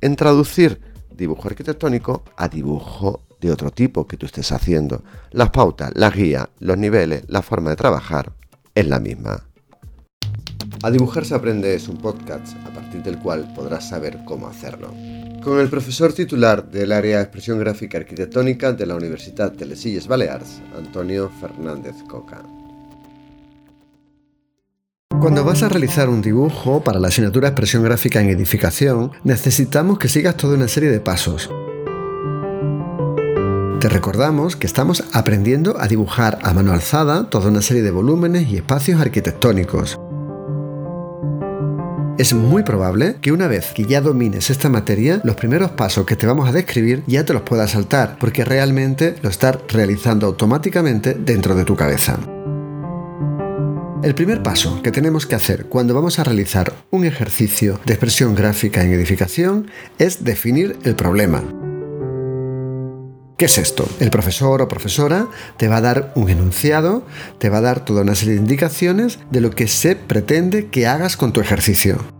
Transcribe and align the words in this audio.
en 0.00 0.14
traducir 0.14 0.80
dibujo 1.10 1.48
arquitectónico 1.48 2.22
a 2.36 2.46
dibujo 2.48 3.22
de 3.40 3.50
otro 3.50 3.72
tipo 3.72 4.06
que 4.06 4.16
tú 4.16 4.26
estés 4.26 4.52
haciendo. 4.52 5.02
Las 5.32 5.50
pautas, 5.50 5.90
las 5.94 6.14
guías, 6.14 6.46
los 6.60 6.78
niveles, 6.78 7.24
la 7.26 7.42
forma 7.42 7.70
de 7.70 7.76
trabajar 7.76 8.32
es 8.76 8.86
la 8.86 9.00
misma. 9.00 9.49
A 10.82 10.90
dibujar 10.90 11.26
se 11.26 11.34
aprende 11.34 11.74
es 11.74 11.88
un 11.88 11.98
podcast 11.98 12.56
a 12.66 12.70
partir 12.72 13.02
del 13.02 13.18
cual 13.18 13.52
podrás 13.54 13.86
saber 13.86 14.20
cómo 14.24 14.48
hacerlo. 14.48 14.94
Con 15.44 15.60
el 15.60 15.68
profesor 15.68 16.14
titular 16.14 16.70
del 16.70 16.92
área 16.92 17.18
de 17.18 17.22
expresión 17.24 17.58
gráfica 17.58 17.98
arquitectónica 17.98 18.72
de 18.72 18.86
la 18.86 18.94
Universidad 18.94 19.52
de 19.52 19.66
Les 19.66 19.84
Illes 19.84 20.06
Balears, 20.06 20.62
Antonio 20.74 21.30
Fernández 21.38 21.96
Coca. 22.08 22.42
Cuando 25.20 25.44
vas 25.44 25.62
a 25.62 25.68
realizar 25.68 26.08
un 26.08 26.22
dibujo 26.22 26.82
para 26.82 26.98
la 26.98 27.08
asignatura 27.08 27.48
Expresión 27.48 27.82
Gráfica 27.82 28.22
en 28.22 28.30
Edificación, 28.30 29.12
necesitamos 29.22 29.98
que 29.98 30.08
sigas 30.08 30.38
toda 30.38 30.54
una 30.54 30.68
serie 30.68 30.88
de 30.88 31.00
pasos. 31.00 31.50
Te 33.80 33.88
recordamos 33.90 34.56
que 34.56 34.66
estamos 34.66 35.04
aprendiendo 35.12 35.78
a 35.78 35.88
dibujar 35.88 36.38
a 36.42 36.54
mano 36.54 36.72
alzada 36.72 37.28
toda 37.28 37.50
una 37.50 37.60
serie 37.60 37.82
de 37.82 37.90
volúmenes 37.90 38.48
y 38.48 38.56
espacios 38.56 38.98
arquitectónicos. 38.98 40.00
Es 42.20 42.34
muy 42.34 42.64
probable 42.64 43.16
que 43.22 43.32
una 43.32 43.48
vez 43.48 43.72
que 43.72 43.86
ya 43.86 44.02
domines 44.02 44.50
esta 44.50 44.68
materia, 44.68 45.22
los 45.24 45.36
primeros 45.36 45.70
pasos 45.70 46.04
que 46.04 46.16
te 46.16 46.26
vamos 46.26 46.46
a 46.46 46.52
describir 46.52 47.02
ya 47.06 47.24
te 47.24 47.32
los 47.32 47.40
puedas 47.40 47.70
saltar, 47.70 48.18
porque 48.20 48.44
realmente 48.44 49.14
lo 49.22 49.30
estás 49.30 49.56
realizando 49.68 50.26
automáticamente 50.26 51.14
dentro 51.14 51.54
de 51.54 51.64
tu 51.64 51.76
cabeza. 51.76 52.18
El 54.02 54.14
primer 54.14 54.42
paso 54.42 54.82
que 54.82 54.92
tenemos 54.92 55.24
que 55.24 55.34
hacer 55.34 55.64
cuando 55.70 55.94
vamos 55.94 56.18
a 56.18 56.24
realizar 56.24 56.74
un 56.90 57.06
ejercicio 57.06 57.80
de 57.86 57.94
expresión 57.94 58.34
gráfica 58.34 58.84
en 58.84 58.92
edificación 58.92 59.70
es 59.98 60.22
definir 60.22 60.76
el 60.84 60.96
problema. 60.96 61.42
¿Qué 63.40 63.46
es 63.46 63.56
esto? 63.56 63.88
El 64.00 64.10
profesor 64.10 64.60
o 64.60 64.68
profesora 64.68 65.26
te 65.56 65.66
va 65.68 65.78
a 65.78 65.80
dar 65.80 66.12
un 66.14 66.28
enunciado, 66.28 67.06
te 67.38 67.48
va 67.48 67.56
a 67.56 67.62
dar 67.62 67.82
toda 67.82 68.02
una 68.02 68.14
serie 68.14 68.34
de 68.34 68.40
indicaciones 68.40 69.18
de 69.30 69.40
lo 69.40 69.48
que 69.48 69.66
se 69.66 69.96
pretende 69.96 70.66
que 70.66 70.86
hagas 70.86 71.16
con 71.16 71.32
tu 71.32 71.40
ejercicio. 71.40 72.19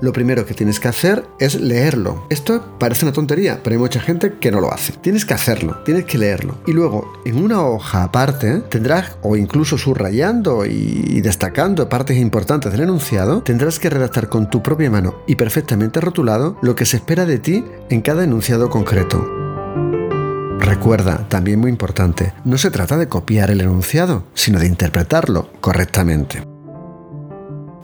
Lo 0.00 0.12
primero 0.12 0.44
que 0.46 0.54
tienes 0.54 0.80
que 0.80 0.88
hacer 0.88 1.24
es 1.38 1.60
leerlo. 1.60 2.26
Esto 2.30 2.76
parece 2.78 3.04
una 3.04 3.12
tontería, 3.12 3.60
pero 3.62 3.74
hay 3.74 3.80
mucha 3.80 4.00
gente 4.00 4.34
que 4.40 4.50
no 4.50 4.60
lo 4.60 4.72
hace. 4.72 4.92
Tienes 4.94 5.24
que 5.24 5.34
hacerlo, 5.34 5.78
tienes 5.84 6.04
que 6.04 6.18
leerlo. 6.18 6.58
Y 6.66 6.72
luego, 6.72 7.12
en 7.24 7.42
una 7.42 7.62
hoja 7.62 8.02
aparte, 8.02 8.60
tendrás, 8.68 9.16
o 9.22 9.36
incluso 9.36 9.78
subrayando 9.78 10.66
y 10.66 11.20
destacando 11.20 11.88
partes 11.88 12.18
importantes 12.18 12.72
del 12.72 12.82
enunciado, 12.82 13.42
tendrás 13.42 13.78
que 13.78 13.90
redactar 13.90 14.28
con 14.28 14.50
tu 14.50 14.62
propia 14.62 14.90
mano 14.90 15.16
y 15.26 15.36
perfectamente 15.36 16.00
rotulado 16.00 16.56
lo 16.62 16.74
que 16.74 16.86
se 16.86 16.96
espera 16.96 17.24
de 17.26 17.38
ti 17.38 17.64
en 17.90 18.02
cada 18.02 18.24
enunciado 18.24 18.70
concreto. 18.70 19.24
Recuerda, 20.58 21.28
también 21.28 21.60
muy 21.60 21.70
importante, 21.70 22.32
no 22.44 22.56
se 22.58 22.70
trata 22.70 22.96
de 22.96 23.08
copiar 23.08 23.50
el 23.50 23.60
enunciado, 23.60 24.24
sino 24.34 24.58
de 24.58 24.66
interpretarlo 24.66 25.50
correctamente. 25.60 26.53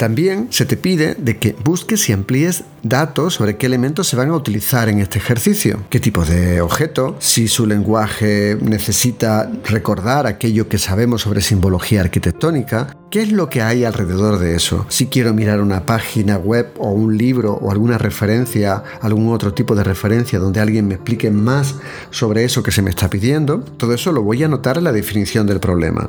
También 0.01 0.47
se 0.49 0.65
te 0.65 0.79
pide 0.79 1.15
de 1.15 1.37
que 1.37 1.55
busques 1.63 2.09
y 2.09 2.15
amplíes 2.15 2.65
datos 2.83 3.35
sobre 3.35 3.59
qué 3.59 3.67
elementos 3.67 4.09
se 4.09 4.17
van 4.17 4.31
a 4.31 4.35
utilizar 4.35 4.89
en 4.89 4.99
este 4.99 5.19
ejercicio, 5.19 5.83
qué 5.91 6.01
tipo 6.01 6.25
de 6.25 6.63
objeto, 6.63 7.17
si 7.19 7.49
su 7.49 7.67
lenguaje 7.67 8.57
necesita 8.63 9.53
recordar 9.63 10.27
aquello 10.27 10.71
que 10.71 10.79
sabemos 10.79 11.21
sobre 11.21 11.43
simbología 11.43 12.01
arquitectónica, 12.01 12.97
qué 13.11 13.21
es 13.21 13.31
lo 13.31 13.51
que 13.51 13.61
hay 13.61 13.85
alrededor 13.85 14.39
de 14.39 14.55
eso, 14.55 14.87
si 14.89 15.09
quiero 15.09 15.35
mirar 15.35 15.61
una 15.61 15.85
página 15.85 16.39
web 16.39 16.71
o 16.79 16.93
un 16.93 17.19
libro 17.19 17.53
o 17.61 17.71
alguna 17.71 17.99
referencia, 17.99 18.83
algún 19.03 19.31
otro 19.35 19.53
tipo 19.53 19.75
de 19.75 19.85
referencia 19.85 20.39
donde 20.39 20.61
alguien 20.61 20.89
me 20.89 20.95
explique 20.95 21.31
más 21.31 21.75
sobre 22.09 22.45
eso 22.45 22.63
que 22.63 22.73
se 22.73 22.81
me 22.81 22.89
está 22.89 23.11
pidiendo, 23.11 23.61
todo 23.77 23.93
eso 23.93 24.13
lo 24.13 24.23
voy 24.23 24.43
a 24.43 24.47
anotar 24.47 24.79
en 24.79 24.85
la 24.85 24.93
definición 24.93 25.47
del 25.47 25.61
problema. 25.61 26.09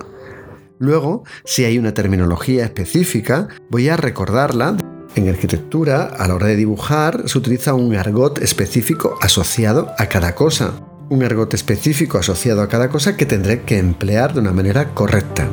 Luego, 0.81 1.23
si 1.45 1.63
hay 1.63 1.77
una 1.77 1.93
terminología 1.93 2.65
específica, 2.65 3.47
voy 3.69 3.89
a 3.89 3.97
recordarla. 3.97 4.77
En 5.13 5.29
arquitectura, 5.29 6.05
a 6.05 6.27
la 6.27 6.33
hora 6.33 6.47
de 6.47 6.55
dibujar, 6.55 7.29
se 7.29 7.37
utiliza 7.37 7.75
un 7.75 7.95
argot 7.95 8.39
específico 8.39 9.15
asociado 9.21 9.93
a 9.99 10.07
cada 10.07 10.33
cosa. 10.33 10.71
Un 11.11 11.23
argot 11.23 11.53
específico 11.53 12.17
asociado 12.17 12.63
a 12.63 12.67
cada 12.67 12.89
cosa 12.89 13.15
que 13.15 13.27
tendré 13.27 13.61
que 13.61 13.77
emplear 13.77 14.33
de 14.33 14.39
una 14.39 14.53
manera 14.53 14.95
correcta. 14.95 15.47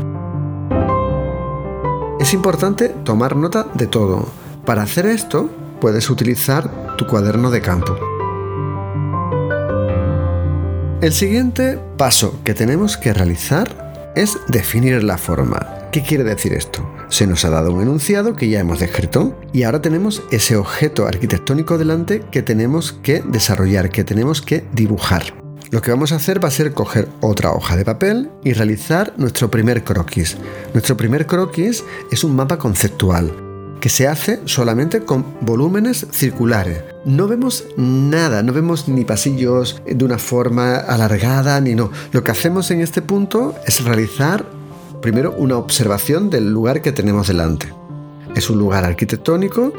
Es 2.19 2.33
importante 2.33 2.89
tomar 3.05 3.37
nota 3.37 3.66
de 3.75 3.87
todo. 3.87 4.31
Para 4.65 4.81
hacer 4.81 5.05
esto, 5.05 5.50
puedes 5.78 6.09
utilizar 6.09 6.97
tu 6.97 7.06
cuaderno 7.06 7.50
de 7.50 7.60
campo. 7.60 7.99
El 11.03 11.12
siguiente 11.12 11.78
paso 11.99 12.41
que 12.45 12.55
tenemos 12.55 12.97
que 12.97 13.12
realizar 13.12 13.88
es 14.19 14.37
definir 14.49 15.05
la 15.05 15.17
forma. 15.17 15.89
¿Qué 15.93 16.03
quiere 16.03 16.25
decir 16.25 16.53
esto? 16.53 16.84
Se 17.09 17.27
nos 17.27 17.45
ha 17.45 17.51
dado 17.51 17.73
un 17.73 17.83
enunciado 17.83 18.34
que 18.34 18.49
ya 18.49 18.59
hemos 18.59 18.81
descrito 18.81 19.39
y 19.53 19.62
ahora 19.62 19.81
tenemos 19.81 20.25
ese 20.33 20.56
objeto 20.56 21.06
arquitectónico 21.06 21.79
delante 21.79 22.25
que 22.33 22.43
tenemos 22.43 22.93
que 22.93 23.23
desarrollar, 23.23 23.91
que 23.91 24.03
tenemos 24.03 24.43
que 24.43 24.65
dibujar. 24.73 25.34
Lo 25.71 25.83
que 25.83 25.93
vamos 25.93 26.11
a 26.11 26.17
hacer 26.17 26.43
va 26.43 26.49
a 26.49 26.53
ser 26.53 26.73
coger 26.73 27.09
otra 27.21 27.53
hoja 27.53 27.77
de 27.77 27.84
papel 27.84 28.28
y 28.43 28.55
realizar 28.55 29.15
nuestro 29.19 29.53
primer 29.53 29.84
croquis. 29.84 30.37
Nuestro 30.75 30.97
primer 30.97 31.27
croquis 31.27 31.84
es 32.11 32.25
un 32.25 32.34
mapa 32.34 32.59
conceptual 32.59 33.47
que 33.80 33.89
se 33.89 34.09
hace 34.09 34.41
solamente 34.45 35.01
con 35.04 35.25
volúmenes 35.41 36.07
circulares. 36.10 36.83
No 37.04 37.28
vemos 37.28 37.65
nada, 37.77 38.42
no 38.42 38.53
vemos 38.53 38.89
ni 38.89 39.04
pasillos 39.04 39.80
de 39.86 40.04
una 40.04 40.19
forma 40.19 40.77
alargada, 40.77 41.60
ni 41.60 41.75
no. 41.75 41.91
Lo 42.13 42.25
que 42.25 42.30
hacemos 42.30 42.71
en 42.71 42.80
este 42.80 43.03
punto 43.03 43.54
es 43.66 43.84
realizar 43.84 44.45
primero 45.01 45.34
una 45.36 45.57
observación 45.57 46.30
del 46.30 46.51
lugar 46.51 46.83
que 46.83 46.92
tenemos 46.92 47.28
delante. 47.28 47.72
Es 48.34 48.51
un 48.51 48.59
lugar 48.59 48.84
arquitectónico 48.84 49.72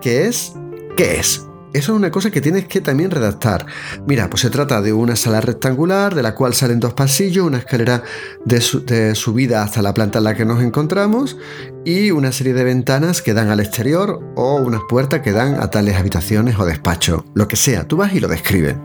que 0.00 0.26
es... 0.26 0.52
¿Qué 0.96 1.18
es? 1.18 1.44
Eso 1.74 1.92
es 1.92 1.98
una 1.98 2.12
cosa 2.12 2.30
que 2.30 2.40
tienes 2.40 2.66
que 2.66 2.80
también 2.80 3.10
redactar. 3.10 3.66
Mira, 4.06 4.30
pues 4.30 4.42
se 4.42 4.50
trata 4.50 4.80
de 4.80 4.92
una 4.92 5.16
sala 5.16 5.40
rectangular 5.40 6.14
de 6.14 6.22
la 6.22 6.36
cual 6.36 6.54
salen 6.54 6.78
dos 6.78 6.94
pasillos, 6.94 7.44
una 7.44 7.58
escalera 7.58 8.04
de, 8.44 9.14
subida 9.16 9.64
hasta 9.64 9.82
la 9.82 9.92
planta 9.92 10.18
en 10.18 10.24
la 10.24 10.36
que 10.36 10.44
nos 10.44 10.62
encontramos 10.62 11.36
y 11.84 12.12
una 12.12 12.30
serie 12.30 12.54
de 12.54 12.62
ventanas 12.62 13.22
que 13.22 13.34
dan 13.34 13.50
al 13.50 13.58
exterior 13.58 14.20
o 14.36 14.54
unas 14.54 14.82
puertas 14.88 15.20
que 15.22 15.32
dan 15.32 15.60
a 15.60 15.68
tales 15.70 15.96
habitaciones 15.96 16.56
o 16.60 16.64
despachos. 16.64 17.24
Lo 17.34 17.48
que 17.48 17.56
sea, 17.56 17.88
tú 17.88 17.96
vas 17.96 18.14
y 18.14 18.20
lo 18.20 18.28
describes. 18.28 18.76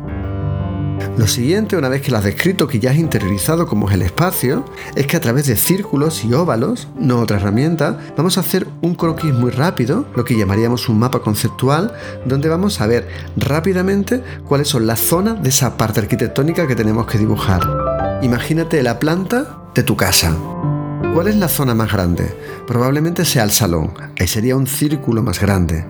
Lo 1.20 1.28
siguiente, 1.28 1.76
una 1.76 1.90
vez 1.90 2.02
que 2.02 2.12
lo 2.12 2.18
has 2.18 2.24
descrito, 2.24 2.66
que 2.66 2.80
ya 2.80 2.92
has 2.92 2.96
interiorizado 2.96 3.68
como 3.68 3.90
es 3.90 3.96
el 3.96 4.04
espacio, 4.04 4.64
es 4.96 5.06
que 5.06 5.18
a 5.18 5.20
través 5.20 5.48
de 5.48 5.58
círculos 5.58 6.24
y 6.24 6.34
óvalos, 6.34 6.88
no 6.98 7.20
otra 7.20 7.36
herramienta, 7.36 8.00
vamos 8.16 8.38
a 8.38 8.40
hacer 8.40 8.66
un 8.82 8.96
croquis 8.96 9.34
muy 9.34 9.52
rápido, 9.52 10.06
lo 10.16 10.24
que 10.24 10.38
llamaríamos 10.38 10.88
un 10.88 10.98
mapa 10.98 11.20
conceptual, 11.20 11.92
donde 12.24 12.48
vamos 12.48 12.80
a 12.80 12.88
ver 12.88 13.10
rápidamente 13.36 14.24
cuáles 14.48 14.70
son 14.70 14.88
las 14.88 15.02
zonas 15.02 15.44
de 15.44 15.50
esa 15.50 15.76
parte 15.76 16.00
arquitectónica 16.00 16.66
que 16.68 16.78
tenemos 16.78 17.06
que 17.06 17.18
dibujar. 17.18 17.64
Imagínate 18.22 18.82
la 18.82 18.98
planta 18.98 19.58
de 19.76 19.84
tu 19.84 19.98
casa. 19.98 20.34
¿Cuál 21.14 21.28
es 21.28 21.36
la 21.36 21.50
zona 21.50 21.74
más 21.74 21.92
grande? 21.92 22.32
Probablemente 22.68 23.26
sea 23.26 23.44
el 23.44 23.52
salón. 23.52 23.94
Ahí 24.20 24.28
sería 24.28 24.56
un 24.56 24.68
círculo 24.68 25.24
más 25.24 25.42
grande. 25.42 25.84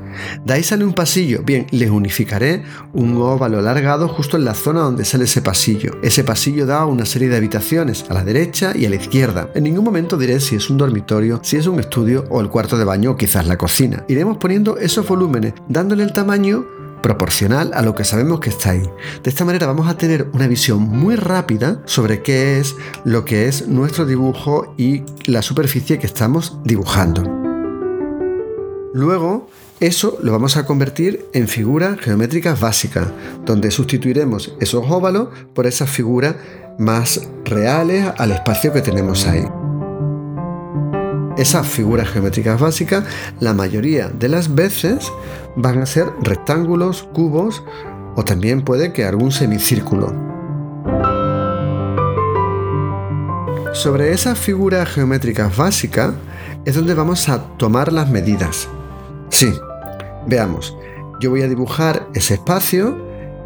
De 0.46 0.54
ahí 0.54 0.64
sale 0.64 0.86
un 0.86 0.94
pasillo. 0.94 1.44
Bien, 1.44 1.68
les 1.72 1.90
unificaré 1.90 2.64
un 2.94 3.18
óvalo 3.18 3.60
alargado 3.60 4.08
justo 4.08 4.38
en 4.38 4.46
la 4.46 4.54
zona 4.54 4.80
donde 4.80 5.06
sale 5.06 5.26
ese 5.26 5.42
pasillo. 5.42 5.98
Ese 6.02 6.24
pasillo 6.24 6.66
da 6.66 6.86
una 6.86 7.06
serie 7.06 7.30
de 7.30 7.38
habitaciones 7.38 8.06
a 8.10 8.14
la 8.14 8.24
derecha 8.24 8.72
y 8.76 8.86
a 8.86 8.90
la 8.90 8.96
izquierda. 8.96 9.50
En 9.54 9.66
ningún 9.66 9.84
momento 9.84 10.18
diré 10.18 10.40
si 10.40 10.56
es 10.56 10.70
un 10.70 10.78
dormitorio, 10.78 11.42
si 11.44 11.58
es 11.58 11.68
un 11.68 11.80
estudio 11.80 12.26
o 12.30 12.40
el 12.42 12.50
cuarto 12.50 12.78
de 12.78 12.86
baño 12.86 13.12
o 13.12 13.18
quizás 13.18 13.46
la 13.46 13.58
cocina. 13.58 14.06
Iremos 14.08 14.38
poniendo 14.38 14.78
esos 14.78 15.08
volúmenes, 15.08 15.54
dándole 15.68 16.04
el 16.04 16.14
tamaño 16.14 16.79
proporcional 17.02 17.72
a 17.74 17.82
lo 17.82 17.96
que 17.96 18.04
sabemos 18.04 18.40
que 18.40 18.50
está 18.50 18.72
ahí. 18.72 18.90
De 19.24 19.30
esta 19.30 19.46
manera 19.46 19.68
vamos 19.68 19.88
a 19.88 19.98
tener 19.98 20.28
una 20.34 20.48
visión 20.48 20.82
muy 20.82 21.16
rápida 21.16 21.82
sobre 21.86 22.22
qué 22.22 22.60
es 22.60 22.76
lo 23.04 23.26
que 23.26 23.48
es 23.48 23.68
nuestro 23.68 24.06
dibujo 24.06 24.74
y 24.78 25.04
la 25.26 25.42
superficie 25.42 26.00
que 26.00 26.08
estamos 26.08 26.58
dibujando. 26.64 27.24
Luego, 28.94 29.50
eso 29.80 30.18
lo 30.22 30.32
vamos 30.32 30.58
a 30.58 30.66
convertir 30.66 31.26
en 31.34 31.48
figuras 31.48 32.00
geométricas 32.00 32.60
básicas, 32.60 33.08
donde 33.46 33.72
sustituiremos 33.72 34.56
esos 34.60 34.84
óvalos 34.90 35.30
por 35.54 35.68
esas 35.68 35.90
figuras 35.90 36.36
más 36.78 37.30
reales 37.46 38.12
al 38.18 38.32
espacio 38.32 38.74
que 38.74 38.82
tenemos 38.82 39.26
ahí. 39.28 39.59
Esas 41.40 41.66
figuras 41.66 42.10
geométricas 42.10 42.60
básicas, 42.60 43.06
la 43.40 43.54
mayoría 43.54 44.10
de 44.10 44.28
las 44.28 44.56
veces, 44.56 45.10
van 45.56 45.82
a 45.82 45.86
ser 45.86 46.08
rectángulos, 46.22 47.04
cubos 47.14 47.64
o 48.18 48.26
también 48.26 48.62
puede 48.62 48.92
que 48.92 49.06
algún 49.06 49.32
semicírculo. 49.32 50.14
Sobre 53.72 54.12
esas 54.12 54.38
figuras 54.38 54.90
geométricas 54.90 55.56
básicas 55.56 56.14
es 56.66 56.76
donde 56.76 56.94
vamos 56.94 57.30
a 57.30 57.42
tomar 57.56 57.94
las 57.94 58.10
medidas. 58.10 58.68
Sí, 59.30 59.54
veamos, 60.28 60.76
yo 61.22 61.30
voy 61.30 61.44
a 61.44 61.48
dibujar 61.48 62.06
ese 62.16 62.34
espacio 62.34 62.98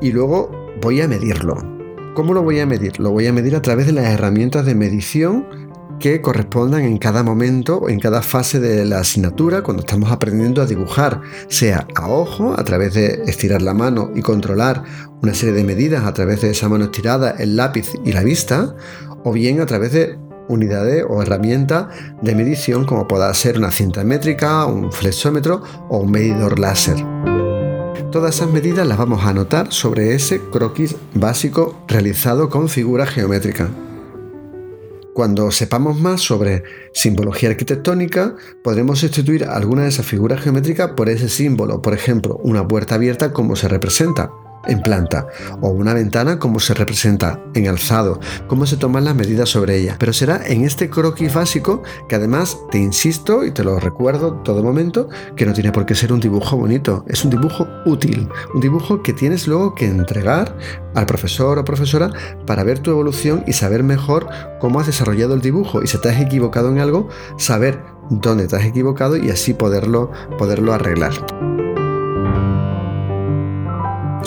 y 0.02 0.12
luego 0.12 0.50
voy 0.82 1.00
a 1.02 1.08
medirlo. 1.08 1.58
¿Cómo 2.16 2.34
lo 2.34 2.42
voy 2.42 2.60
a 2.60 2.66
medir? 2.66 3.00
Lo 3.00 3.12
voy 3.12 3.28
a 3.28 3.34
medir 3.34 3.56
a 3.56 3.62
través 3.62 3.86
de 3.86 3.92
las 3.92 4.06
herramientas 4.06 4.66
de 4.66 4.74
medición 4.74 5.46
que 6.04 6.20
correspondan 6.20 6.82
en 6.84 6.98
cada 6.98 7.24
momento 7.24 7.88
en 7.88 7.98
cada 7.98 8.22
fase 8.22 8.60
de 8.60 8.84
la 8.84 9.00
asignatura 9.00 9.64
cuando 9.64 9.84
estamos 9.84 10.12
aprendiendo 10.12 10.62
a 10.62 10.66
dibujar, 10.66 11.22
sea 11.48 11.88
a 11.96 12.10
ojo, 12.10 12.54
a 12.60 12.64
través 12.66 12.94
de 12.94 13.24
estirar 13.26 13.62
la 13.62 13.74
mano 13.74 14.12
y 14.14 14.22
controlar 14.22 14.84
una 15.22 15.34
serie 15.34 15.56
de 15.56 15.64
medidas 15.64 16.04
a 16.04 16.14
través 16.14 16.42
de 16.42 16.50
esa 16.50 16.68
mano 16.68 16.84
estirada, 16.84 17.32
el 17.40 17.56
lápiz 17.56 17.94
y 18.04 18.12
la 18.12 18.22
vista, 18.22 18.76
o 19.24 19.32
bien 19.32 19.62
a 19.62 19.66
través 19.66 19.94
de 19.94 20.20
unidades 20.50 21.06
o 21.08 21.22
herramientas 21.22 21.88
de 22.22 22.36
medición 22.36 22.84
como 22.84 23.08
pueda 23.08 23.34
ser 23.34 23.58
una 23.58 23.72
cinta 23.72 24.04
métrica, 24.04 24.66
un 24.66 24.92
flexómetro 24.92 25.64
o 25.88 26.00
un 26.00 26.12
medidor 26.12 26.60
láser. 26.60 26.98
Todas 28.12 28.36
esas 28.36 28.52
medidas 28.52 28.86
las 28.86 28.98
vamos 28.98 29.24
a 29.24 29.30
anotar 29.30 29.72
sobre 29.72 30.16
ese 30.16 30.42
croquis 30.52 30.98
básico 31.14 31.82
realizado 31.88 32.50
con 32.50 32.68
figura 32.68 33.06
geométrica. 33.06 33.70
Cuando 35.14 35.52
sepamos 35.52 36.00
más 36.00 36.22
sobre 36.22 36.64
simbología 36.92 37.50
arquitectónica, 37.50 38.36
podremos 38.64 39.00
sustituir 39.00 39.46
alguna 39.46 39.84
de 39.84 39.90
esas 39.90 40.08
figuras 40.08 40.42
geométricas 40.42 40.92
por 40.92 41.08
ese 41.08 41.30
símbolo, 41.30 41.82
por 41.82 41.94
ejemplo, 41.94 42.40
una 42.44 42.68
puerta 42.68 42.96
abierta 42.96 43.32
como 43.32 43.56
se 43.56 43.68
representa 43.68 44.32
en 44.68 44.82
planta 44.82 45.28
o 45.62 45.70
una 45.70 45.94
ventana 45.94 46.40
como 46.40 46.60
se 46.60 46.74
representa 46.74 47.40
en 47.54 47.68
alzado, 47.68 48.20
cómo 48.48 48.66
se 48.66 48.78
toman 48.78 49.06
las 49.06 49.16
medidas 49.16 49.50
sobre 49.50 49.78
ella. 49.78 49.96
Pero 50.00 50.14
será 50.14 50.42
en 50.46 50.64
este 50.64 50.90
croquis 50.90 51.34
básico 51.34 51.84
que 52.08 52.16
además 52.16 52.58
te 52.72 52.78
insisto 52.78 53.46
y 53.46 53.52
te 53.52 53.64
lo 53.64 53.80
recuerdo 53.80 54.36
todo 54.44 54.64
momento 54.64 55.10
que 55.36 55.46
no 55.46 55.54
tiene 55.54 55.72
por 55.72 55.86
qué 55.86 55.96
ser 55.96 56.14
un 56.14 56.20
dibujo 56.20 56.58
bonito, 56.58 57.06
es 57.08 57.24
un 57.24 57.32
dibujo 57.32 57.68
útil, 57.86 58.30
un 58.54 58.62
dibujo 58.62 59.04
que 59.04 59.14
tienes 59.14 59.48
luego 59.48 59.76
que 59.76 59.86
entregar 59.86 60.58
al 60.96 61.06
profesor 61.06 61.58
o 61.60 61.66
profesora 61.66 62.12
para 62.46 62.64
ver 62.64 62.80
tu 62.80 62.92
evolución 62.92 63.44
y 63.48 63.54
saber 63.54 63.84
mejor 63.84 64.28
cómo 64.60 64.80
has 64.80 64.88
desarrollado 64.88 65.34
el 65.34 65.42
dibujo 65.42 65.82
y 65.84 65.88
si 65.88 66.00
te 66.00 66.10
has 66.10 66.22
equivocado 66.22 66.70
en 66.70 66.80
algo, 66.80 67.10
saber 67.38 67.80
dónde 68.10 68.48
te 68.48 68.56
has 68.56 68.66
equivocado 68.66 69.18
y 69.18 69.30
así 69.30 69.54
poderlo, 69.54 70.12
poderlo 70.38 70.74
arreglar. 70.74 71.14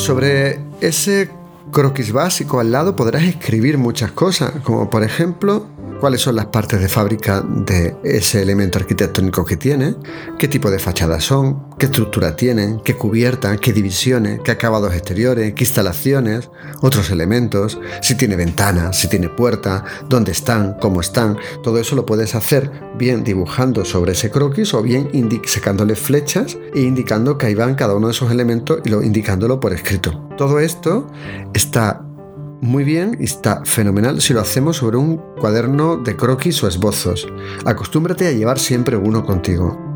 Sobre 0.07 0.61
ese 0.81 1.29
croquis 1.73 2.13
básico 2.13 2.61
al 2.61 2.71
lado 2.71 2.95
podrás 2.95 3.25
escribir 3.25 3.77
muchas 3.77 4.13
cosas, 4.13 4.53
como 4.63 4.89
por 4.89 5.03
ejemplo 5.03 5.67
cuáles 6.01 6.21
son 6.21 6.37
las 6.37 6.47
partes 6.47 6.81
de 6.81 6.89
fábrica 6.89 7.43
de 7.43 7.97
ese 8.05 8.43
elemento 8.43 8.79
arquitectónico 8.79 9.45
que 9.45 9.57
tiene, 9.57 9.95
qué 10.39 10.49
tipo 10.49 10.71
de 10.71 10.79
fachadas 10.79 11.25
son, 11.25 11.67
qué 11.79 11.87
estructura 11.87 12.37
tienen, 12.37 12.81
qué 12.85 12.95
cubierta, 12.95 13.57
qué 13.57 13.73
divisiones, 13.73 14.41
qué 14.45 14.53
acabados 14.53 14.95
exteriores, 14.95 15.55
qué 15.55 15.65
instalaciones, 15.65 16.51
otros 16.81 17.11
elementos, 17.11 17.79
si 18.03 18.15
tiene 18.15 18.37
ventanas, 18.37 18.99
si 18.99 19.09
tiene 19.09 19.29
puerta, 19.29 19.85
dónde 20.09 20.33
están, 20.33 20.77
cómo 20.81 21.01
están. 21.01 21.39
Todo 21.63 21.79
eso 21.79 21.97
lo 21.97 22.07
puedes 22.07 22.35
hacer 22.35 22.71
bien 22.99 23.25
dibujando 23.25 23.85
sobre 23.85 24.13
ese 24.13 24.31
croquis 24.31 24.75
o 24.75 24.83
bien 24.83 25.11
sacándole 25.47 25.97
flechas 25.97 26.57
e 26.75 26.81
indicando 26.81 27.39
que 27.39 27.47
ahí 27.47 27.55
van 27.55 27.75
cada 27.75 27.95
uno 27.95 28.09
de 28.09 28.13
esos 28.13 28.31
elementos 28.31 28.81
y 28.85 28.91
lo, 28.91 29.03
indicándolo 29.03 29.61
por 29.61 29.73
escrito. 29.73 30.29
Todo 30.37 30.61
esto 30.61 31.11
está 31.55 32.06
muy 32.61 32.85
bien 32.85 33.17
y 33.21 33.25
está 33.25 33.65
fenomenal 33.65 34.21
si 34.21 34.33
lo 34.33 34.41
hacemos 34.41 34.77
sobre 34.79 34.97
un 34.97 35.17
cuaderno 35.41 35.97
de 35.97 36.17
croquis 36.17 36.63
o 36.63 36.69
esbozos. 36.69 37.27
Acostúmbrate 37.65 38.27
a 38.27 38.33
llevar 38.33 38.59
siempre 38.59 38.97
uno 38.97 39.25
contigo. 39.25 39.87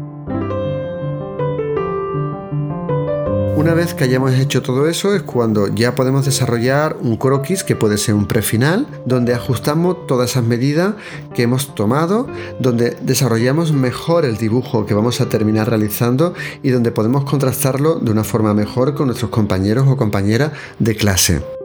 Una 3.61 3.75
vez 3.75 3.93
que 3.93 4.05
hayamos 4.05 4.33
hecho 4.33 4.62
todo 4.62 4.89
eso 4.89 5.15
es 5.15 5.23
cuando 5.23 5.69
ya 5.69 5.95
podemos 5.95 6.25
desarrollar 6.25 6.97
un 7.03 7.19
croquis 7.19 7.62
que 7.62 7.77
puede 7.77 7.99
ser 7.99 8.15
un 8.15 8.27
prefinal, 8.27 8.87
donde 9.05 9.35
ajustamos 9.35 10.07
todas 10.07 10.31
esas 10.31 10.45
medidas 10.45 10.95
que 11.35 11.43
hemos 11.43 11.75
tomado, 11.75 12.27
donde 12.59 12.97
desarrollamos 13.03 13.73
mejor 13.73 14.25
el 14.25 14.39
dibujo 14.39 14.87
que 14.87 14.95
vamos 14.95 15.21
a 15.21 15.29
terminar 15.29 15.69
realizando 15.69 16.33
y 16.62 16.71
donde 16.71 16.90
podemos 16.90 17.25
contrastarlo 17.25 17.97
de 17.97 18.11
una 18.11 18.25
forma 18.25 18.55
mejor 18.55 18.95
con 18.95 19.09
nuestros 19.09 19.31
compañeros 19.31 19.87
o 19.88 19.97
compañeras 19.99 20.52
de 20.79 20.97
clase. 20.97 21.60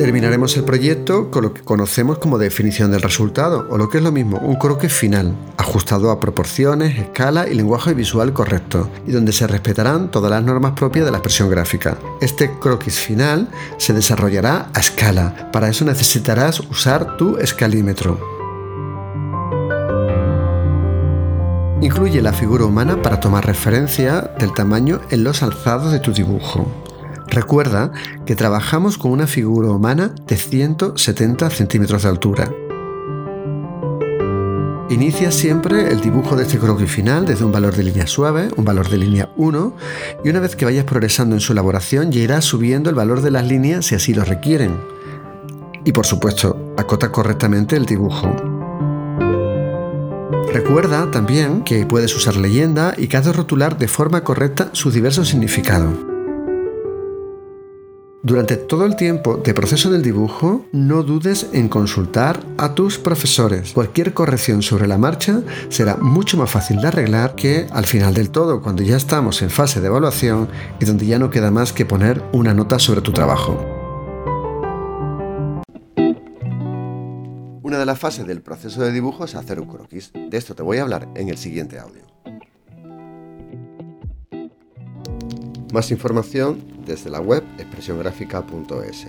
Terminaremos 0.00 0.56
el 0.56 0.64
proyecto 0.64 1.30
con 1.30 1.42
lo 1.42 1.52
que 1.52 1.60
conocemos 1.60 2.16
como 2.16 2.38
definición 2.38 2.90
del 2.90 3.02
resultado, 3.02 3.66
o 3.68 3.76
lo 3.76 3.90
que 3.90 3.98
es 3.98 4.02
lo 4.02 4.10
mismo, 4.10 4.38
un 4.38 4.54
croquis 4.54 4.94
final, 4.94 5.36
ajustado 5.58 6.10
a 6.10 6.18
proporciones, 6.18 6.98
escala 6.98 7.46
y 7.46 7.52
lenguaje 7.52 7.92
visual 7.92 8.32
correcto, 8.32 8.88
y 9.06 9.12
donde 9.12 9.32
se 9.32 9.46
respetarán 9.46 10.10
todas 10.10 10.30
las 10.30 10.42
normas 10.42 10.72
propias 10.72 11.04
de 11.04 11.10
la 11.10 11.18
expresión 11.18 11.50
gráfica. 11.50 11.98
Este 12.22 12.50
croquis 12.58 12.98
final 12.98 13.50
se 13.76 13.92
desarrollará 13.92 14.70
a 14.72 14.80
escala, 14.80 15.50
para 15.52 15.68
eso 15.68 15.84
necesitarás 15.84 16.60
usar 16.60 17.18
tu 17.18 17.36
escalímetro. 17.36 18.18
Incluye 21.82 22.22
la 22.22 22.32
figura 22.32 22.64
humana 22.64 23.02
para 23.02 23.20
tomar 23.20 23.44
referencia 23.44 24.30
del 24.38 24.54
tamaño 24.54 25.02
en 25.10 25.24
los 25.24 25.42
alzados 25.42 25.92
de 25.92 26.00
tu 26.00 26.14
dibujo. 26.14 26.89
Recuerda 27.30 27.92
que 28.26 28.34
trabajamos 28.34 28.98
con 28.98 29.12
una 29.12 29.28
figura 29.28 29.70
humana 29.70 30.12
de 30.26 30.36
170 30.36 31.48
centímetros 31.50 32.02
de 32.02 32.08
altura. 32.08 32.52
Inicia 34.90 35.30
siempre 35.30 35.92
el 35.92 36.00
dibujo 36.00 36.34
de 36.34 36.42
este 36.42 36.58
croquis 36.58 36.90
final 36.90 37.24
desde 37.24 37.44
un 37.44 37.52
valor 37.52 37.76
de 37.76 37.84
línea 37.84 38.08
suave, 38.08 38.48
un 38.56 38.64
valor 38.64 38.88
de 38.88 38.98
línea 38.98 39.30
1, 39.36 39.76
y 40.24 40.28
una 40.28 40.40
vez 40.40 40.56
que 40.56 40.64
vayas 40.64 40.84
progresando 40.84 41.36
en 41.36 41.40
su 41.40 41.52
elaboración 41.52 42.10
ya 42.10 42.18
irás 42.18 42.44
subiendo 42.44 42.90
el 42.90 42.96
valor 42.96 43.20
de 43.20 43.30
las 43.30 43.46
líneas 43.46 43.86
si 43.86 43.94
así 43.94 44.12
lo 44.12 44.24
requieren. 44.24 44.80
Y 45.84 45.92
por 45.92 46.06
supuesto, 46.06 46.74
acota 46.76 47.12
correctamente 47.12 47.76
el 47.76 47.86
dibujo. 47.86 48.34
Recuerda 50.52 51.08
también 51.12 51.62
que 51.62 51.86
puedes 51.86 52.16
usar 52.16 52.34
leyenda 52.34 52.94
y 52.98 53.06
cada 53.06 53.32
rotular 53.32 53.78
de 53.78 53.86
forma 53.86 54.24
correcta 54.24 54.70
sus 54.72 54.92
diversos 54.92 55.28
significados. 55.28 56.09
Durante 58.22 58.58
todo 58.58 58.84
el 58.84 58.96
tiempo 58.96 59.38
de 59.38 59.54
proceso 59.54 59.90
del 59.90 60.02
dibujo, 60.02 60.66
no 60.72 61.02
dudes 61.02 61.46
en 61.54 61.70
consultar 61.70 62.44
a 62.58 62.74
tus 62.74 62.98
profesores. 62.98 63.72
Cualquier 63.72 64.12
corrección 64.12 64.60
sobre 64.60 64.86
la 64.86 64.98
marcha 64.98 65.40
será 65.70 65.96
mucho 65.96 66.36
más 66.36 66.50
fácil 66.50 66.82
de 66.82 66.88
arreglar 66.88 67.34
que 67.34 67.66
al 67.72 67.86
final 67.86 68.12
del 68.12 68.28
todo, 68.28 68.60
cuando 68.60 68.82
ya 68.82 68.98
estamos 68.98 69.40
en 69.40 69.48
fase 69.48 69.80
de 69.80 69.86
evaluación 69.86 70.50
y 70.78 70.84
donde 70.84 71.06
ya 71.06 71.18
no 71.18 71.30
queda 71.30 71.50
más 71.50 71.72
que 71.72 71.86
poner 71.86 72.22
una 72.32 72.52
nota 72.52 72.78
sobre 72.78 73.00
tu 73.00 73.12
trabajo. 73.12 73.58
Una 77.62 77.78
de 77.78 77.86
las 77.86 77.98
fases 77.98 78.26
del 78.26 78.42
proceso 78.42 78.82
de 78.82 78.92
dibujo 78.92 79.24
es 79.24 79.34
hacer 79.34 79.58
un 79.60 79.66
croquis. 79.66 80.12
De 80.12 80.36
esto 80.36 80.54
te 80.54 80.62
voy 80.62 80.76
a 80.76 80.82
hablar 80.82 81.08
en 81.14 81.30
el 81.30 81.38
siguiente 81.38 81.78
audio. 81.78 82.02
Más 85.72 85.92
información 85.92 86.64
desde 86.84 87.10
la 87.10 87.20
web 87.20 87.44
expresiongráfica.es. 87.58 89.06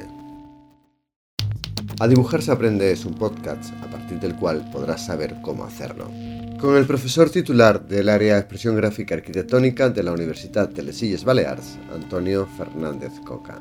A 1.99 2.07
dibujar 2.07 2.43
se 2.43 2.51
aprende 2.51 2.91
es 2.91 3.03
un 3.03 3.15
podcast 3.15 3.73
a 3.83 3.89
partir 3.89 4.19
del 4.19 4.35
cual 4.35 4.69
podrás 4.71 5.05
saber 5.05 5.37
cómo 5.41 5.63
hacerlo. 5.63 6.11
Con 6.59 6.77
el 6.77 6.85
profesor 6.85 7.31
titular 7.31 7.87
del 7.87 8.09
área 8.09 8.35
de 8.35 8.41
expresión 8.41 8.75
gráfica 8.75 9.15
arquitectónica 9.15 9.89
de 9.89 10.03
la 10.03 10.11
Universidad 10.11 10.69
de 10.69 10.83
Les 10.83 11.01
Illes 11.01 11.23
Balears, 11.23 11.79
Antonio 11.91 12.47
Fernández 12.57 13.13
Coca. 13.25 13.59